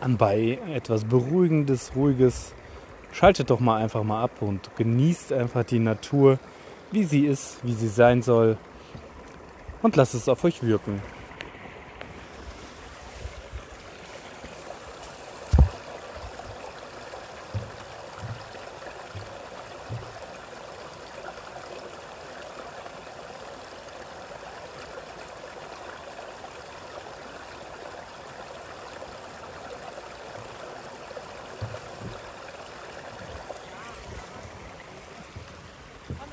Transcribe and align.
Anbei 0.00 0.58
etwas 0.74 1.04
Beruhigendes, 1.04 1.92
Ruhiges. 1.96 2.52
Schaltet 3.12 3.48
doch 3.48 3.60
mal 3.60 3.76
einfach 3.76 4.02
mal 4.02 4.22
ab 4.22 4.42
und 4.42 4.70
genießt 4.76 5.32
einfach 5.32 5.64
die 5.64 5.78
Natur, 5.78 6.38
wie 6.90 7.04
sie 7.04 7.26
ist, 7.26 7.64
wie 7.64 7.72
sie 7.72 7.88
sein 7.88 8.20
soll. 8.20 8.58
Und 9.80 9.96
lasst 9.96 10.14
es 10.14 10.28
auf 10.28 10.44
euch 10.44 10.62
wirken. 10.62 11.00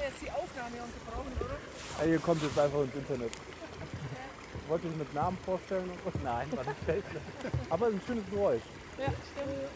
Jetzt 0.07 0.21
die 0.21 0.31
Aufnahme 0.31 0.77
unterbrochen, 0.83 1.31
oder? 1.39 1.57
Hey, 1.99 2.11
ihr 2.11 2.19
kommt 2.19 2.41
jetzt 2.43 2.57
einfach 2.57 2.81
ins 2.81 2.95
Internet. 2.95 3.31
Wollt 4.67 4.83
ihr 4.83 4.89
euch 4.89 4.95
mit 4.97 5.13
Namen 5.13 5.37
vorstellen? 5.45 5.89
Nein, 6.23 6.47
war 6.55 6.63
nicht. 6.63 7.05
Aber 7.69 7.87
ein 7.87 8.01
schönes 8.05 8.23
Geräusch. 8.29 8.61
Ja, 8.97 9.05
stimmt. 9.05 9.69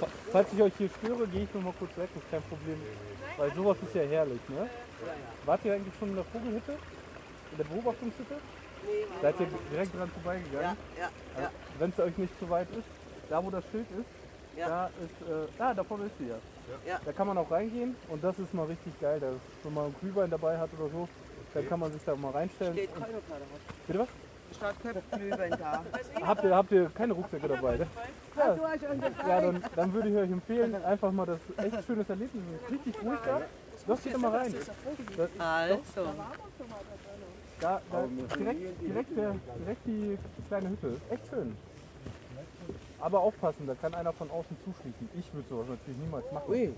Fa- 0.00 0.08
Falls 0.32 0.52
ich 0.52 0.62
euch 0.62 0.72
hier 0.78 0.90
störe, 0.98 1.26
gehe 1.28 1.44
ich 1.44 1.54
noch 1.54 1.62
mal 1.62 1.74
kurz 1.78 1.96
weg, 1.96 2.08
das 2.14 2.22
ist 2.22 2.30
kein 2.30 2.42
Problem. 2.42 2.80
Weil 3.36 3.52
sowas 3.54 3.76
ist 3.82 3.94
ja 3.94 4.02
herrlich, 4.02 4.40
ne? 4.48 4.68
Wart 5.44 5.64
ihr 5.64 5.74
eigentlich 5.74 5.94
schon 5.98 6.08
in 6.10 6.14
der 6.16 6.24
Vogelhütte? 6.24 6.72
In 7.52 7.56
der 7.58 7.64
Beobachtungshütte? 7.64 8.36
Seid 9.22 9.40
ihr 9.40 9.46
direkt 9.72 9.94
dran 9.98 10.10
vorbeigegangen? 10.10 10.76
Ja, 10.98 11.10
ja. 11.40 11.50
Wenn 11.78 11.90
es 11.90 11.98
euch 12.00 12.16
nicht 12.18 12.38
zu 12.38 12.48
weit 12.48 12.68
ist, 12.70 12.86
da 13.28 13.42
wo 13.44 13.50
das 13.50 13.64
Schild 13.70 13.86
ist, 13.98 14.58
Ja. 14.58 14.68
da 14.68 14.86
ist, 14.86 15.28
äh, 15.28 15.48
da, 15.58 15.74
da 15.74 15.84
vorne 15.84 16.06
ist 16.06 16.16
sie 16.18 16.28
ja. 16.28 16.36
Ja. 16.86 17.00
Da 17.04 17.12
kann 17.12 17.26
man 17.26 17.38
auch 17.38 17.50
reingehen 17.50 17.96
und 18.08 18.22
das 18.22 18.38
ist 18.38 18.52
mal 18.54 18.66
richtig 18.66 18.98
geil. 19.00 19.20
Da, 19.20 19.28
wenn 19.62 19.74
man 19.74 19.84
einen 19.86 19.96
Glühwein 20.00 20.30
dabei 20.30 20.58
hat 20.58 20.70
oder 20.78 20.90
so, 20.90 21.08
dann 21.54 21.68
kann 21.68 21.80
man 21.80 21.92
sich 21.92 22.02
da 22.04 22.14
mal 22.16 22.30
reinstellen. 22.32 22.74
Steht 22.74 22.90
Und, 22.94 23.02
was. 23.02 23.08
bitte 23.86 23.98
was? 24.00 24.08
Statt 24.54 24.74
da. 25.58 25.82
Habt 26.26 26.44
ihr, 26.44 26.54
habt 26.56 26.72
ihr 26.72 26.90
keine 26.94 27.12
Rucksäcke 27.12 27.48
dabei? 27.48 27.76
Ne? 27.78 27.86
Ja, 28.36 28.56
ja 29.28 29.40
dann, 29.40 29.64
dann 29.74 29.92
würde 29.92 30.08
ich 30.08 30.16
euch 30.16 30.30
empfehlen, 30.30 30.84
einfach 30.84 31.10
mal 31.10 31.26
das 31.26 31.40
echt 31.56 31.84
schönes 31.86 32.08
Erlebnis. 32.08 32.42
Richtig 32.70 32.94
ruhig 33.02 33.18
da. 33.24 33.40
Dich 33.94 34.12
da 34.12 34.18
mal 34.18 34.36
rein. 34.36 34.54
Also. 35.38 35.78
Da, 37.60 37.80
da 37.90 38.04
direkt, 38.38 38.82
direkt, 38.82 39.16
der, 39.16 39.34
direkt 39.58 39.86
die 39.86 40.18
kleine 40.46 40.68
Hütte. 40.70 41.00
Echt 41.10 41.26
schön. 41.28 41.56
Aber 43.00 43.20
aufpassen, 43.20 43.66
da 43.66 43.74
kann 43.74 43.94
einer 43.94 44.12
von 44.12 44.30
außen 44.30 44.56
zuschließen. 44.64 45.10
Ich 45.18 45.32
würde 45.34 45.48
sowas 45.48 45.66
natürlich 45.68 45.98
niemals 45.98 46.30
machen. 46.32 46.50
Ui. 46.50 46.74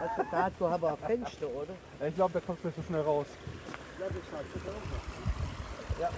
Also 0.00 0.28
dazu 0.30 0.70
haben 0.70 0.82
wir 0.82 0.90
ein 0.90 0.96
Fenster, 0.96 1.46
oder? 1.46 1.74
Ich 2.08 2.14
glaube, 2.14 2.32
da 2.34 2.40
kommst 2.40 2.64
du 2.64 2.68
nicht 2.68 2.76
so 2.76 2.82
schnell 2.82 3.02
raus. 3.02 3.26
Ja, 3.98 4.06
das 4.06 4.14
so 4.64 4.70
aus. 4.70 4.74
Ja. 6.00 6.08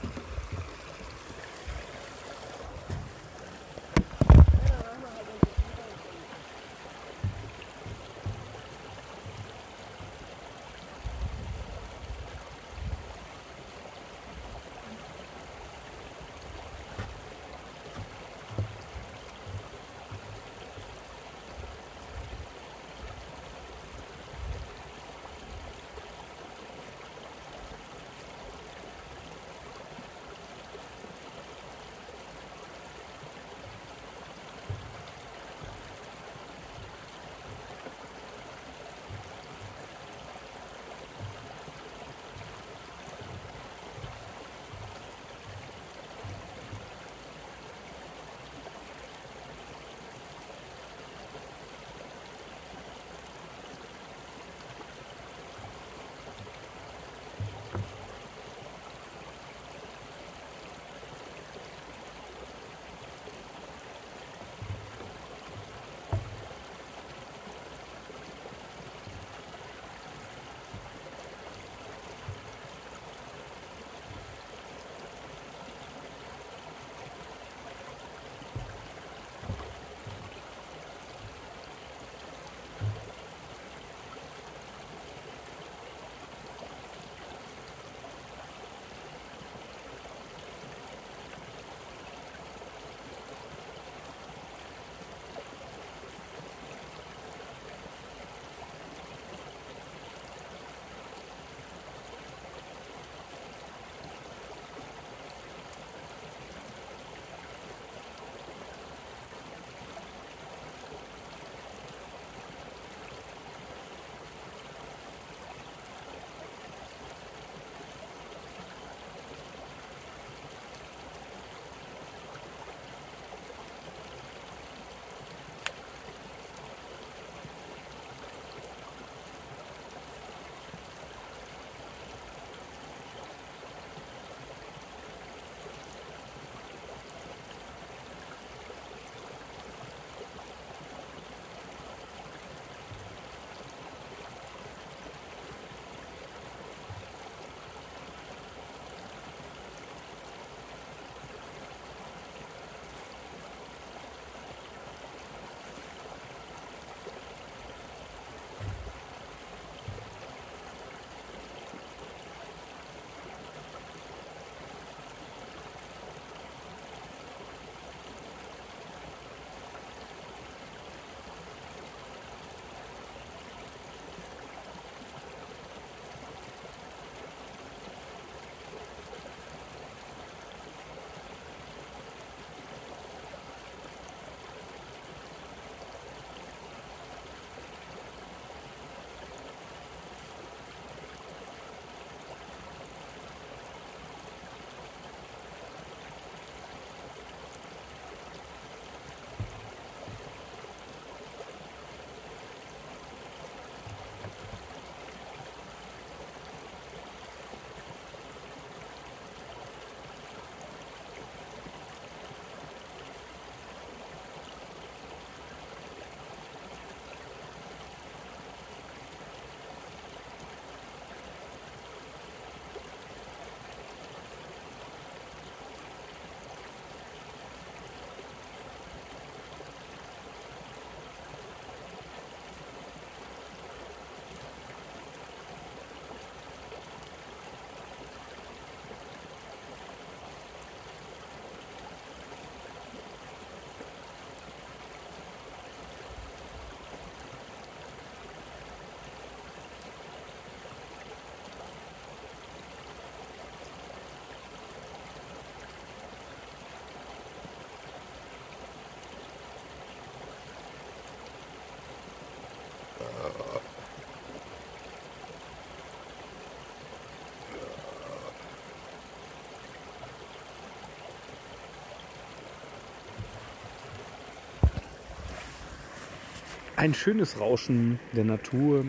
Ein 276.83 276.95
schönes 276.95 277.39
Rauschen 277.39 278.01
der 278.13 278.25
Natur. 278.25 278.85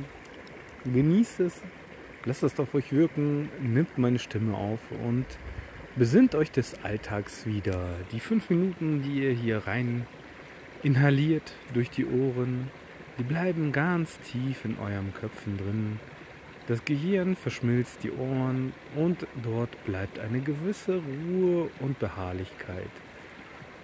Genießt 0.83 1.41
es, 1.41 1.61
lasst 2.25 2.41
es 2.41 2.59
auf 2.59 2.73
euch 2.73 2.91
wirken, 2.91 3.49
nimmt 3.61 3.99
meine 3.99 4.17
Stimme 4.17 4.57
auf 4.57 4.79
und 5.05 5.27
besinnt 5.95 6.33
euch 6.33 6.49
des 6.49 6.83
Alltags 6.83 7.45
wieder. 7.45 7.93
Die 8.11 8.19
fünf 8.19 8.49
Minuten, 8.49 9.03
die 9.03 9.21
ihr 9.21 9.29
hier 9.29 9.67
rein 9.67 10.07
inhaliert 10.81 11.53
durch 11.75 11.91
die 11.91 12.07
Ohren, 12.07 12.71
die 13.19 13.23
bleiben 13.23 13.71
ganz 13.71 14.19
tief 14.21 14.65
in 14.65 14.79
eurem 14.79 15.13
Köpfen 15.13 15.59
drin. 15.59 15.99
Das 16.65 16.83
Gehirn 16.85 17.35
verschmilzt 17.35 17.99
die 18.01 18.11
Ohren 18.11 18.73
und 18.95 19.27
dort 19.43 19.85
bleibt 19.85 20.17
eine 20.17 20.39
gewisse 20.39 20.95
Ruhe 20.95 21.69
und 21.79 21.99
Beharrlichkeit. 21.99 22.89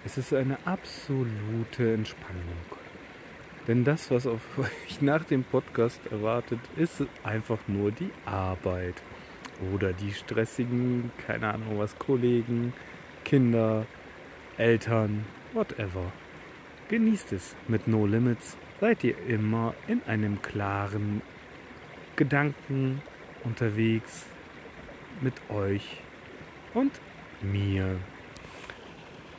Es 0.04 0.18
ist 0.18 0.34
eine 0.34 0.58
absolute 0.66 1.94
Entspannung. 1.94 2.79
Denn 3.66 3.84
das, 3.84 4.10
was 4.10 4.26
auf 4.26 4.40
euch 4.58 5.00
nach 5.00 5.24
dem 5.24 5.44
Podcast 5.44 6.00
erwartet, 6.10 6.60
ist 6.76 7.04
einfach 7.22 7.58
nur 7.66 7.92
die 7.92 8.10
Arbeit. 8.24 8.94
Oder 9.74 9.92
die 9.92 10.12
stressigen, 10.12 11.12
keine 11.26 11.52
Ahnung 11.52 11.78
was, 11.78 11.98
Kollegen, 11.98 12.72
Kinder, 13.24 13.86
Eltern, 14.56 15.24
whatever. 15.52 16.12
Genießt 16.88 17.32
es 17.32 17.54
mit 17.68 17.86
No 17.86 18.06
Limits. 18.06 18.56
Seid 18.80 19.04
ihr 19.04 19.16
immer 19.28 19.74
in 19.86 20.02
einem 20.06 20.40
klaren 20.40 21.20
Gedanken 22.16 23.02
unterwegs 23.44 24.26
mit 25.20 25.34
euch 25.50 25.98
und 26.74 26.92
mir. 27.42 27.96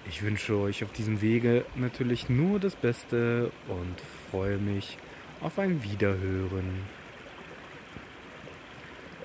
Ich 0.07 0.23
wünsche 0.23 0.57
euch 0.57 0.83
auf 0.83 0.91
diesem 0.91 1.21
Wege 1.21 1.65
natürlich 1.75 2.29
nur 2.29 2.59
das 2.59 2.75
Beste 2.75 3.51
und 3.67 4.01
freue 4.29 4.57
mich 4.57 4.97
auf 5.41 5.59
ein 5.59 5.83
Wiederhören. 5.83 6.83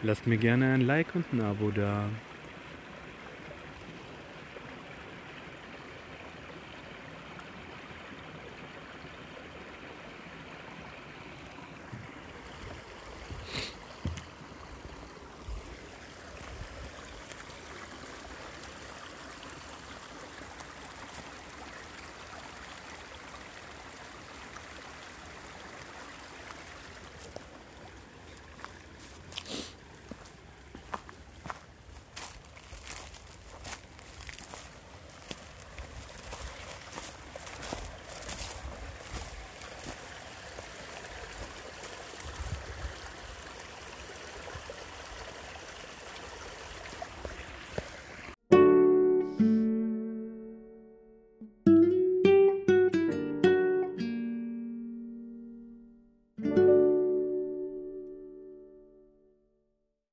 Lasst 0.02 0.26
mir 0.26 0.36
gerne 0.36 0.74
ein 0.74 0.82
Like 0.82 1.14
und 1.14 1.24
ein 1.32 1.40
Abo 1.40 1.70
da. 1.70 2.08